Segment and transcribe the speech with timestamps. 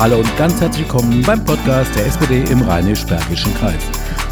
[0.00, 3.82] Hallo und ganz herzlich willkommen beim Podcast der SPD im Rheinisch-Bergischen Kreis.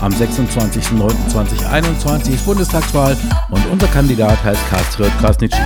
[0.00, 3.14] Am 26.09.2021 ist Bundestagswahl
[3.50, 5.60] und unser Kandidat heißt Kastriot Krasnitschi.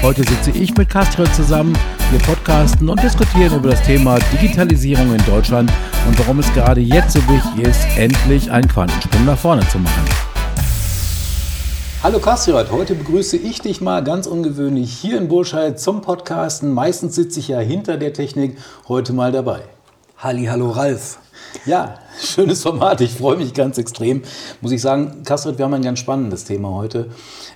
[0.00, 1.76] Heute sitze ich mit Kastriot zusammen.
[2.10, 5.70] Wir podcasten und diskutieren über das Thema Digitalisierung in Deutschland
[6.08, 10.29] und warum es gerade jetzt so wichtig ist, endlich einen Quantensprung nach vorne zu machen.
[12.02, 16.72] Hallo Kastriot, heute begrüße ich dich mal ganz ungewöhnlich hier in Burscheid zum Podcasten.
[16.72, 18.56] Meistens sitze ich ja hinter der Technik,
[18.88, 19.60] heute mal dabei.
[20.16, 21.18] Halli, hallo Ralf.
[21.66, 23.02] Ja, schönes Format.
[23.02, 24.22] Ich freue mich ganz extrem.
[24.62, 27.10] Muss ich sagen, Kastriot, wir haben ein ganz spannendes Thema heute.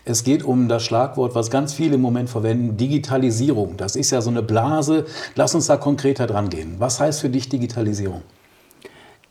[0.05, 3.79] Es geht um das Schlagwort, was ganz viele im Moment verwenden, Digitalisierung.
[3.79, 5.07] Das ist ja so eine Blase.
[5.37, 6.75] Lass uns da konkreter dran gehen.
[6.79, 8.21] Was heißt für dich Digitalisierung?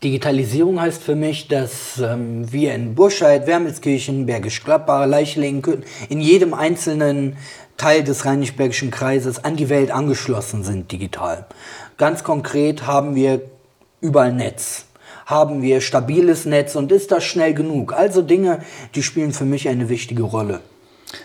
[0.03, 6.53] Digitalisierung heißt für mich, dass ähm, wir in Burscheid, Wermelskirchen, Bergisch Gladbach, Leichlingen, in jedem
[6.53, 7.37] einzelnen
[7.77, 11.45] Teil des Rheinisch-Bergischen Kreises an die Welt angeschlossen sind digital.
[11.97, 13.41] Ganz konkret haben wir
[14.01, 14.85] überall Netz.
[15.25, 17.93] Haben wir stabiles Netz und ist das schnell genug?
[17.93, 18.59] Also Dinge,
[18.95, 20.59] die spielen für mich eine wichtige Rolle.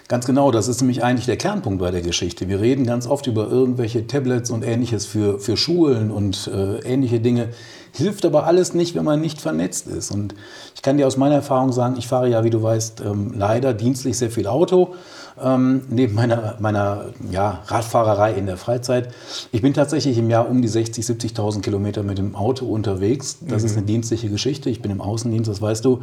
[0.09, 2.49] Ganz genau, das ist nämlich eigentlich der Kernpunkt bei der Geschichte.
[2.49, 7.21] Wir reden ganz oft über irgendwelche Tablets und ähnliches für, für Schulen und äh, ähnliche
[7.21, 7.51] Dinge.
[7.93, 10.11] Hilft aber alles nicht, wenn man nicht vernetzt ist.
[10.11, 10.35] Und
[10.75, 13.75] ich kann dir aus meiner Erfahrung sagen, ich fahre ja, wie du weißt, ähm, leider
[13.75, 14.95] dienstlich sehr viel Auto,
[15.43, 19.13] ähm, neben meiner, meiner ja, Radfahrerei in der Freizeit.
[19.53, 23.39] Ich bin tatsächlich im Jahr um die 60.000, 70 70.000 Kilometer mit dem Auto unterwegs.
[23.41, 23.67] Das mhm.
[23.67, 24.71] ist eine dienstliche Geschichte.
[24.71, 26.01] Ich bin im Außendienst, das weißt du.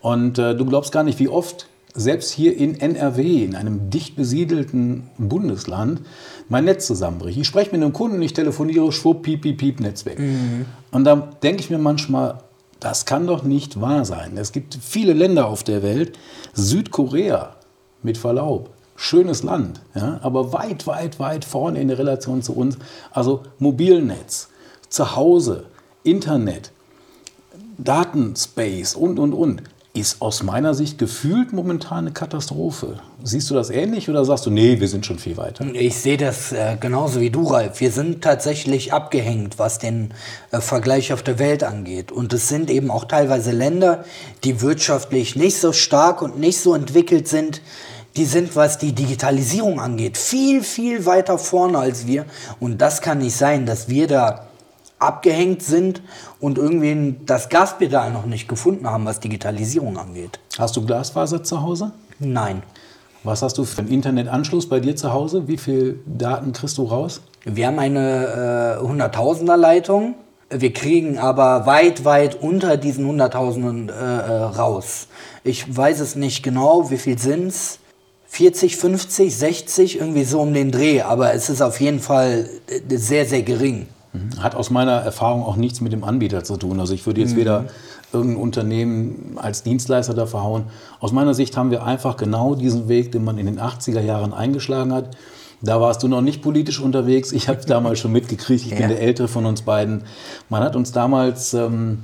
[0.00, 4.16] Und äh, du glaubst gar nicht, wie oft selbst hier in NRW, in einem dicht
[4.16, 6.00] besiedelten Bundesland,
[6.48, 7.38] mein Netz zusammenbricht.
[7.38, 10.18] Ich spreche mit einem Kunden, ich telefoniere, schwupp, piep, piep, piep, Netz weg.
[10.18, 10.66] Mhm.
[10.90, 12.38] Und da denke ich mir manchmal,
[12.80, 14.36] das kann doch nicht wahr sein.
[14.36, 16.18] Es gibt viele Länder auf der Welt,
[16.52, 17.56] Südkorea,
[18.02, 22.78] mit Verlaub, schönes Land, ja, aber weit, weit, weit vorne in der Relation zu uns.
[23.12, 24.48] Also Mobilnetz,
[24.88, 25.66] zu Hause,
[26.02, 26.72] Internet,
[27.78, 29.62] Datenspace und, und, und
[29.94, 33.00] ist aus meiner Sicht gefühlt momentan eine Katastrophe.
[33.22, 35.66] Siehst du das ähnlich oder sagst du, nee, wir sind schon viel weiter?
[35.74, 37.80] Ich sehe das äh, genauso wie du, Ralf.
[37.80, 40.14] Wir sind tatsächlich abgehängt, was den
[40.50, 42.10] äh, Vergleich auf der Welt angeht.
[42.10, 44.04] Und es sind eben auch teilweise Länder,
[44.44, 47.60] die wirtschaftlich nicht so stark und nicht so entwickelt sind.
[48.16, 52.24] Die sind, was die Digitalisierung angeht, viel, viel weiter vorne als wir.
[52.60, 54.48] Und das kann nicht sein, dass wir da
[55.02, 56.02] abgehängt sind
[56.40, 60.38] und irgendwie das Gaspedal noch nicht gefunden haben, was Digitalisierung angeht.
[60.58, 61.92] Hast du Glasfaser zu Hause?
[62.18, 62.62] Nein.
[63.24, 65.46] Was hast du für einen Internetanschluss bei dir zu Hause?
[65.46, 67.20] Wie viel Daten kriegst du raus?
[67.44, 70.14] Wir haben eine äh, 100.000er Leitung.
[70.50, 75.06] Wir kriegen aber weit, weit unter diesen 100.000 äh, äh, raus.
[75.44, 77.78] Ich weiß es nicht genau, wie viel sind es.
[78.26, 81.02] 40, 50, 60, irgendwie so um den Dreh.
[81.02, 83.86] Aber es ist auf jeden Fall äh, sehr, sehr gering.
[84.40, 86.80] Hat aus meiner Erfahrung auch nichts mit dem Anbieter zu tun.
[86.80, 87.38] Also ich würde jetzt mhm.
[87.38, 87.64] weder
[88.12, 90.64] irgendein Unternehmen als Dienstleister da verhauen.
[91.00, 94.34] Aus meiner Sicht haben wir einfach genau diesen Weg, den man in den 80er Jahren
[94.34, 95.16] eingeschlagen hat.
[95.62, 97.32] Da warst du noch nicht politisch unterwegs.
[97.32, 98.66] Ich habe es damals schon mitgekriegt.
[98.66, 98.78] Ich ja.
[98.78, 100.02] bin der Ältere von uns beiden.
[100.48, 102.00] Man hat uns damals, ähm,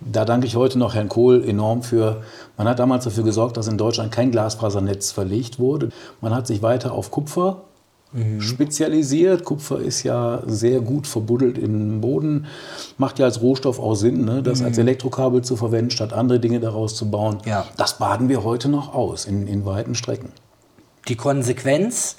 [0.00, 2.22] da danke ich heute noch Herrn Kohl enorm für,
[2.56, 5.88] man hat damals dafür gesorgt, dass in Deutschland kein Glasfasernetz verlegt wurde.
[6.20, 7.62] Man hat sich weiter auf Kupfer
[8.12, 8.40] mhm.
[8.40, 9.44] spezialisiert.
[9.44, 12.46] Kupfer ist ja sehr gut verbuddelt im Boden.
[12.96, 14.42] Macht ja als Rohstoff auch Sinn, ne?
[14.42, 14.66] das mhm.
[14.66, 17.38] als Elektrokabel zu verwenden, statt andere Dinge daraus zu bauen.
[17.44, 17.66] Ja.
[17.76, 20.32] Das baden wir heute noch aus in, in weiten Strecken.
[21.08, 22.16] Die Konsequenz,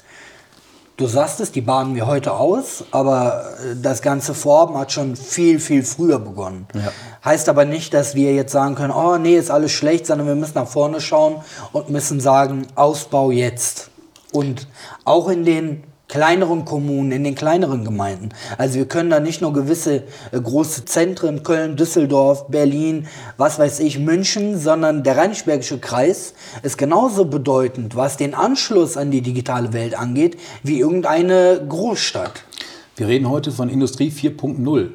[0.96, 5.14] du sagst es, die baden wir heute aus, aber äh, das ganze Vorhaben hat schon
[5.14, 6.66] viel, viel früher begonnen.
[6.74, 6.92] Ja.
[7.24, 10.34] Heißt aber nicht, dass wir jetzt sagen können, oh nee, ist alles schlecht, sondern wir
[10.34, 11.36] müssen nach vorne schauen
[11.72, 13.89] und müssen sagen, Ausbau jetzt.
[14.32, 14.66] Und
[15.04, 18.30] auch in den kleineren Kommunen, in den kleineren Gemeinden.
[18.58, 20.02] Also wir können da nicht nur gewisse
[20.32, 26.76] äh, große Zentren, Köln, Düsseldorf, Berlin, was weiß ich, München, sondern der Rheinisch-Bergische Kreis ist
[26.78, 32.42] genauso bedeutend, was den Anschluss an die digitale Welt angeht, wie irgendeine Großstadt.
[32.96, 34.90] Wir reden heute von Industrie 4.0.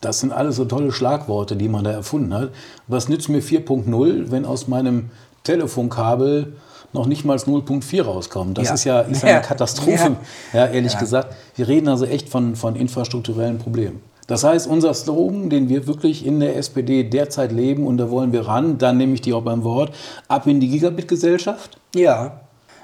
[0.00, 2.50] Das sind alles so tolle Schlagworte, die man da erfunden hat.
[2.86, 5.10] Was nützt mir 4.0, wenn aus meinem
[5.46, 6.54] Telefonkabel
[6.92, 8.58] noch nicht mal 0.4 rauskommt.
[8.58, 8.74] Das ja.
[8.74, 10.16] ist ja ist eine Katastrophe,
[10.52, 10.66] ja.
[10.66, 11.34] ja ehrlich gesagt.
[11.54, 14.00] Wir reden also echt von, von infrastrukturellen Problemen.
[14.26, 18.32] Das heißt, unser Slogan, den wir wirklich in der SPD derzeit leben, und da wollen
[18.32, 19.92] wir ran, dann nehme ich die auch beim Wort,
[20.26, 21.78] ab in die Gigabit-Gesellschaft?
[21.94, 22.40] Ja,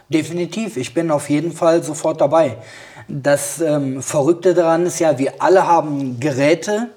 [0.08, 0.76] definitiv.
[0.76, 2.58] Ich bin auf jeden Fall sofort dabei.
[3.08, 6.90] Das ähm, Verrückte daran ist ja, wir alle haben Geräte,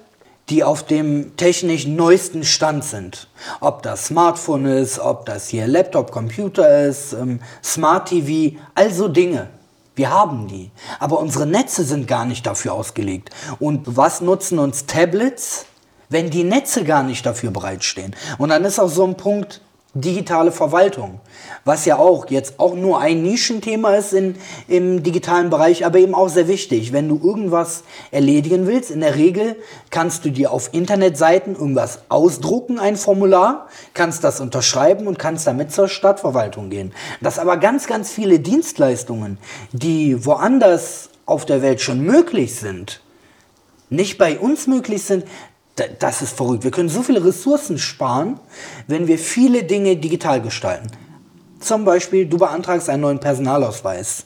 [0.48, 3.28] die auf dem technisch neuesten Stand sind.
[3.60, 9.48] Ob das Smartphone ist, ob das hier Laptop, Computer ist, ähm, Smart TV, also Dinge.
[9.96, 10.70] Wir haben die.
[11.00, 13.30] Aber unsere Netze sind gar nicht dafür ausgelegt.
[13.58, 15.66] Und was nutzen uns Tablets,
[16.10, 18.14] wenn die Netze gar nicht dafür bereitstehen?
[18.38, 19.62] Und dann ist auch so ein Punkt,
[20.00, 21.20] digitale Verwaltung,
[21.64, 24.36] was ja auch jetzt auch nur ein Nischenthema ist in,
[24.68, 26.92] im digitalen Bereich, aber eben auch sehr wichtig.
[26.92, 29.56] Wenn du irgendwas erledigen willst, in der Regel
[29.90, 35.72] kannst du dir auf Internetseiten irgendwas ausdrucken, ein Formular, kannst das unterschreiben und kannst damit
[35.72, 36.92] zur Stadtverwaltung gehen.
[37.22, 39.38] Dass aber ganz, ganz viele Dienstleistungen,
[39.72, 43.00] die woanders auf der Welt schon möglich sind,
[43.88, 45.24] nicht bei uns möglich sind,
[45.98, 46.64] das ist verrückt.
[46.64, 48.40] Wir können so viele Ressourcen sparen,
[48.86, 50.90] wenn wir viele Dinge digital gestalten.
[51.60, 54.24] Zum Beispiel, du beantragst einen neuen Personalausweis.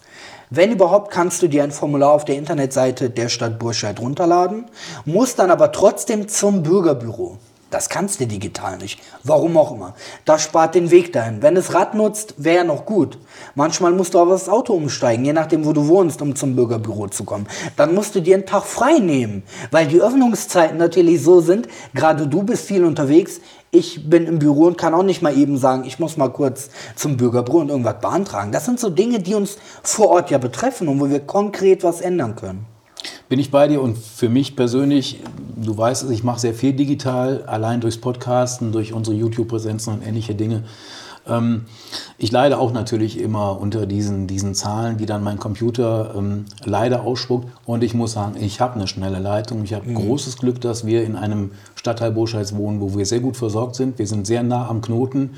[0.51, 4.67] Wenn überhaupt, kannst du dir ein Formular auf der Internetseite der Stadt Burscheid runterladen,
[5.05, 7.39] musst dann aber trotzdem zum Bürgerbüro.
[7.71, 9.01] Das kannst du digital nicht.
[9.23, 9.95] Warum auch immer.
[10.25, 11.41] Das spart den Weg dahin.
[11.41, 13.19] Wenn es Rad nutzt, wäre noch gut.
[13.55, 17.09] Manchmal musst du aber das Auto umsteigen, je nachdem, wo du wohnst, um zum Bürgerbüro
[17.09, 17.47] zu kommen.
[17.77, 21.69] Dann musst du dir einen Tag frei nehmen, weil die Öffnungszeiten natürlich so sind.
[21.95, 23.41] Gerade du bist viel unterwegs.
[23.71, 26.71] Ich bin im Büro und kann auch nicht mal eben sagen, ich muss mal kurz
[26.97, 28.51] zum Bürgerbüro und irgendwas beantragen.
[28.51, 32.01] Das sind so Dinge, die uns vor Ort ja betreffen und wo wir konkret was
[32.01, 32.67] ändern können.
[33.31, 35.21] Bin ich bei dir und für mich persönlich,
[35.55, 40.03] du weißt es, ich mache sehr viel digital, allein durchs Podcasten, durch unsere YouTube-Präsenzen und
[40.05, 40.65] ähnliche Dinge.
[41.29, 41.67] Ähm,
[42.19, 47.03] ich leide auch natürlich immer unter diesen, diesen Zahlen, die dann mein Computer ähm, leider
[47.03, 47.49] ausspuckt.
[47.67, 49.65] Und ich muss sagen, ich habe eine schnelle Leitung.
[49.65, 49.95] Ich habe mhm.
[49.95, 53.99] großes Glück, dass wir in einem Stadtteil Burscheid wohnen, wo wir sehr gut versorgt sind.
[53.99, 55.31] Wir sind sehr nah am Knoten.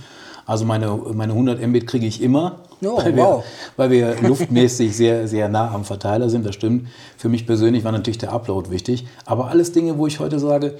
[0.44, 3.44] Also meine, meine 100 Mbit kriege ich immer, oh, weil, wir, wow.
[3.76, 6.44] weil wir luftmäßig sehr, sehr nah am Verteiler sind.
[6.44, 6.88] Das stimmt.
[7.16, 9.06] Für mich persönlich war natürlich der Upload wichtig.
[9.24, 10.74] Aber alles Dinge, wo ich heute sage,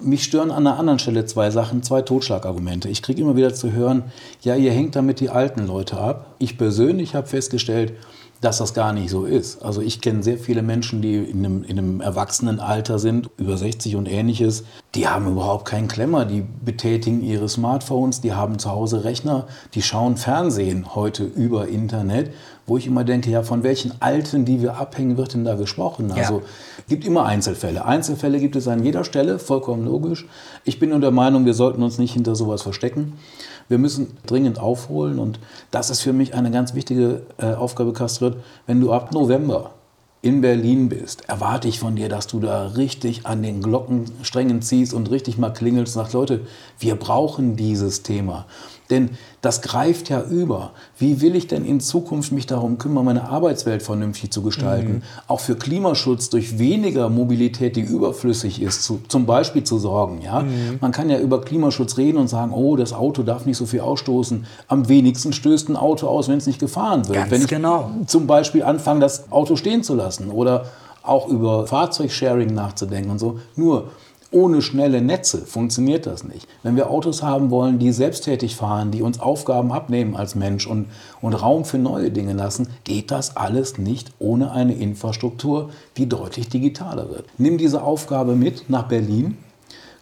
[0.00, 2.88] mich stören an einer anderen Stelle zwei Sachen, zwei Totschlagargumente.
[2.88, 4.04] Ich kriege immer wieder zu hören,
[4.42, 6.35] ja, ihr hängt damit die alten Leute ab.
[6.38, 7.94] Ich persönlich habe festgestellt,
[8.40, 9.62] dass das gar nicht so ist.
[9.62, 13.96] Also ich kenne sehr viele Menschen, die in einem, in einem Erwachsenenalter sind, über 60
[13.96, 19.04] und ähnliches, die haben überhaupt keinen Klemmer, die betätigen ihre Smartphones, die haben zu Hause
[19.04, 22.30] Rechner, die schauen Fernsehen heute über Internet,
[22.66, 26.10] wo ich immer denke, ja, von welchen Alten, die wir abhängen, wird denn da gesprochen?
[26.10, 26.16] Ja.
[26.16, 26.42] Also
[26.88, 27.84] gibt immer Einzelfälle.
[27.84, 30.26] Einzelfälle gibt es an jeder Stelle, vollkommen logisch.
[30.64, 33.14] Ich bin nur der Meinung, wir sollten uns nicht hinter sowas verstecken.
[33.68, 35.40] Wir müssen dringend aufholen und
[35.70, 38.36] das ist für mich eine ganz wichtige äh, Aufgabe, Kastrit.
[38.66, 39.72] Wenn du ab November
[40.22, 44.92] in Berlin bist, erwarte ich von dir, dass du da richtig an den Glockensträngen ziehst
[44.92, 46.40] und richtig mal klingelst und sagst, Leute,
[46.78, 48.46] wir brauchen dieses Thema.
[48.90, 49.10] Denn
[49.42, 50.70] das greift ja über.
[50.98, 54.92] Wie will ich denn in Zukunft mich darum kümmern, meine Arbeitswelt vernünftig zu gestalten?
[54.92, 55.02] Mhm.
[55.28, 60.20] Auch für Klimaschutz durch weniger Mobilität, die überflüssig ist, zu, zum Beispiel zu sorgen.
[60.22, 60.40] Ja?
[60.40, 60.78] Mhm.
[60.80, 63.80] Man kann ja über Klimaschutz reden und sagen, oh, das Auto darf nicht so viel
[63.80, 64.46] ausstoßen.
[64.68, 67.16] Am wenigsten stößt ein Auto aus, wenn es nicht gefahren wird.
[67.16, 67.90] Ganz wenn ich genau.
[68.06, 70.66] zum Beispiel anfange, das Auto stehen zu lassen oder
[71.02, 73.38] auch über Fahrzeugsharing nachzudenken und so.
[73.54, 73.90] Nur
[74.30, 76.46] ohne schnelle Netze funktioniert das nicht.
[76.62, 80.86] Wenn wir Autos haben wollen, die selbsttätig fahren, die uns Aufgaben abnehmen als Mensch und,
[81.20, 86.48] und Raum für neue Dinge lassen, geht das alles nicht ohne eine Infrastruktur, die deutlich
[86.48, 87.26] digitaler wird.
[87.38, 89.36] Nimm diese Aufgabe mit nach Berlin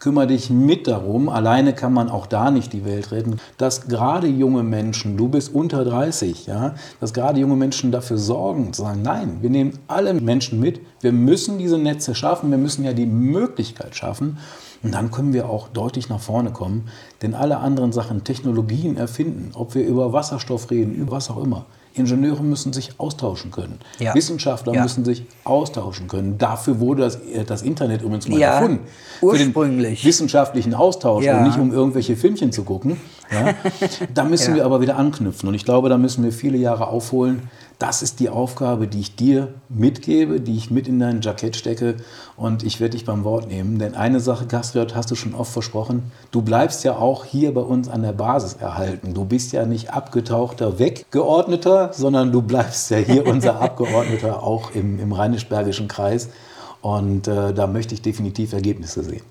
[0.05, 4.27] kümmere dich mit darum, alleine kann man auch da nicht die Welt retten, dass gerade
[4.27, 9.01] junge Menschen, du bist unter 30, ja, dass gerade junge Menschen dafür sorgen, zu sagen,
[9.01, 13.07] nein, wir nehmen alle Menschen mit, wir müssen diese Netze schaffen, wir müssen ja die
[13.07, 14.37] Möglichkeit schaffen.
[14.83, 16.89] Und dann können wir auch deutlich nach vorne kommen,
[17.23, 21.65] denn alle anderen Sachen, Technologien erfinden, ob wir über Wasserstoff reden, über was auch immer,
[21.95, 23.79] Ingenieure müssen sich austauschen können.
[23.99, 24.15] Ja.
[24.15, 24.83] Wissenschaftler ja.
[24.83, 26.39] müssen sich austauschen können.
[26.39, 28.81] Dafür wurde das, äh, das Internet übrigens mal ja, erfunden.
[29.21, 30.01] Ursprünglich.
[30.01, 33.01] Für den wissenschaftlichen Austausch und nicht um irgendwelche Filmchen zu gucken.
[34.15, 35.49] Da müssen wir aber wieder anknüpfen.
[35.49, 37.49] Und ich glaube, da müssen wir viele Jahre aufholen.
[37.79, 41.97] Das ist die Aufgabe, die ich dir mitgebe, die ich mit in dein Jackett stecke
[42.37, 43.79] und ich werde dich beim Wort nehmen.
[43.79, 47.61] Denn eine Sache, Gastwirt, hast du schon oft versprochen, du bleibst ja auch hier bei
[47.61, 49.13] uns an der Basis erhalten.
[49.13, 55.01] Du bist ja nicht abgetauchter Weggeordneter, sondern du bleibst ja hier unser Abgeordneter auch im,
[55.01, 56.29] im Rheinisch-Bergischen Kreis.
[56.81, 59.23] Und äh, da möchte ich definitiv Ergebnisse sehen.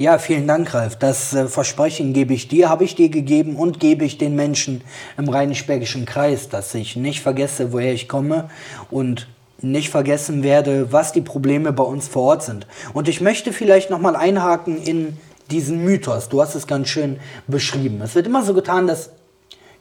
[0.00, 0.94] Ja, vielen Dank, Ralf.
[0.94, 4.82] Das äh, Versprechen gebe ich dir, habe ich dir gegeben und gebe ich den Menschen
[5.16, 8.48] im Rheinisch-Bergischen Kreis, dass ich nicht vergesse, woher ich komme
[8.92, 9.26] und
[9.60, 12.68] nicht vergessen werde, was die Probleme bei uns vor Ort sind.
[12.94, 15.18] Und ich möchte vielleicht noch mal einhaken in
[15.50, 16.28] diesen Mythos.
[16.28, 18.00] Du hast es ganz schön beschrieben.
[18.00, 19.10] Es wird immer so getan, dass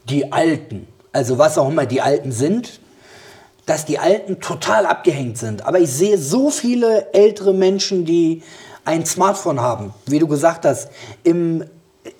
[0.10, 2.80] die Alten, also was auch immer die Alten sind,
[3.68, 5.64] dass die Alten total abgehängt sind.
[5.64, 8.42] Aber ich sehe so viele ältere Menschen, die
[8.88, 10.90] ein Smartphone haben, wie du gesagt hast,
[11.24, 11.66] im,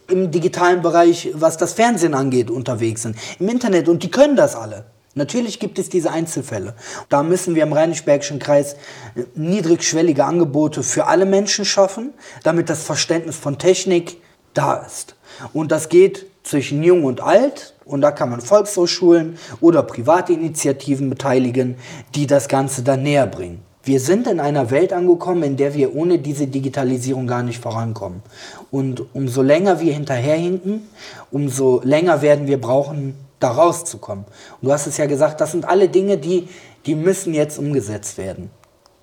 [0.10, 4.56] im digitalen Bereich, was das Fernsehen angeht, unterwegs sind, im Internet und die können das
[4.56, 4.86] alle.
[5.16, 6.76] Natürlich gibt es diese Einzelfälle.
[7.10, 8.74] Da müssen wir im Rheinisch-Bergischen Kreis
[9.16, 14.22] äh, niedrigschwellige Angebote für alle Menschen schaffen, damit das Verständnis von Technik
[14.54, 15.16] da ist.
[15.54, 17.74] Und das geht zwischen Jung und Alt.
[17.86, 21.78] Und da kann man Volkshochschulen oder private Initiativen beteiligen,
[22.14, 23.64] die das Ganze dann näher bringen.
[23.88, 28.22] Wir sind in einer Welt angekommen, in der wir ohne diese Digitalisierung gar nicht vorankommen.
[28.70, 30.90] Und umso länger wir hinterherhinken,
[31.32, 34.26] umso länger werden wir brauchen, da rauszukommen.
[34.60, 36.50] Und du hast es ja gesagt, das sind alle Dinge, die,
[36.86, 38.50] die müssen jetzt umgesetzt werden.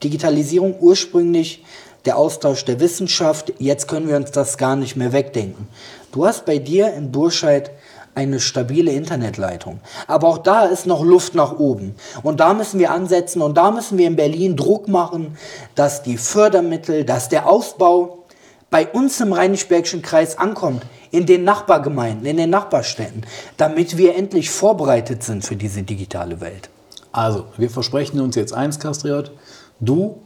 [0.03, 1.64] Digitalisierung ursprünglich
[2.04, 5.68] der Austausch der Wissenschaft, jetzt können wir uns das gar nicht mehr wegdenken.
[6.12, 7.70] Du hast bei dir in Burscheid
[8.14, 9.80] eine stabile Internetleitung.
[10.06, 11.94] Aber auch da ist noch Luft nach oben.
[12.23, 15.37] Und da müssen wir ansetzen und da müssen wir in Berlin Druck machen,
[15.75, 18.25] dass die Fördermittel, dass der Ausbau
[18.70, 23.25] bei uns im Rheinisch-Bergischen Kreis ankommt, in den Nachbargemeinden, in den Nachbarstädten,
[23.56, 26.70] damit wir endlich vorbereitet sind für diese digitale Welt.
[27.12, 29.30] Also, wir versprechen uns jetzt eins, Kastriot.
[29.78, 30.18] Du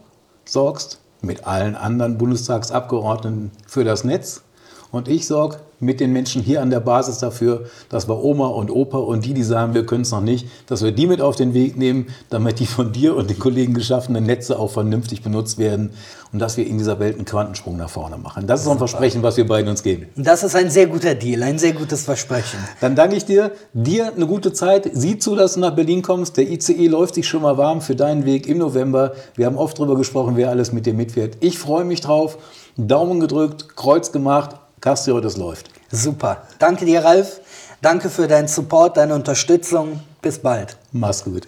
[0.45, 4.41] sorgst mit allen anderen Bundestagsabgeordneten für das Netz
[4.91, 8.69] und ich sorge mit den Menschen hier an der Basis dafür, dass wir Oma und
[8.69, 11.35] Opa und die, die sagen, wir können es noch nicht, dass wir die mit auf
[11.35, 15.57] den Weg nehmen, damit die von dir und den Kollegen geschaffenen Netze auch vernünftig benutzt
[15.57, 15.91] werden
[16.33, 18.45] und dass wir in dieser Welt einen Quantensprung nach vorne machen.
[18.45, 20.07] Das ist so ein Versprechen, was wir beiden uns geben.
[20.15, 22.59] Das ist ein sehr guter Deal, ein sehr gutes Versprechen.
[22.81, 24.89] Dann danke ich dir, dir eine gute Zeit.
[24.93, 26.37] Sieh zu, dass du nach Berlin kommst.
[26.37, 29.13] Der ICE läuft sich schon mal warm für deinen Weg im November.
[29.35, 31.37] Wir haben oft darüber gesprochen, wer alles mit dir mitfährt.
[31.39, 32.37] Ich freue mich drauf.
[32.77, 34.58] Daumen gedrückt, Kreuz gemacht.
[34.81, 35.69] Castro, das läuft.
[35.91, 36.43] Super.
[36.59, 37.41] Danke dir, Ralf.
[37.81, 40.01] Danke für deinen Support, deine Unterstützung.
[40.21, 40.77] Bis bald.
[40.91, 41.47] Mach's gut.